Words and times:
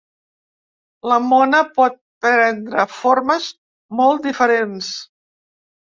La 1.11 1.17
mona 1.25 1.59
pot 1.77 2.01
prendre 2.27 2.89
formes 2.97 3.53
molt 4.03 4.29
diferents. 4.29 4.93